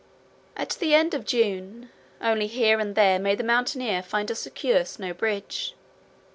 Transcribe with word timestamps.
At 0.57 0.69
the 0.79 0.95
end 0.95 1.13
of 1.13 1.27
June 1.27 1.91
only 2.21 2.47
here 2.47 2.79
and 2.79 2.95
there 2.95 3.19
may 3.19 3.35
the 3.35 3.43
mountaineer 3.43 4.01
find 4.01 4.31
a 4.31 4.35
secure 4.35 4.83
snow 4.83 5.13
bridge. 5.13 5.75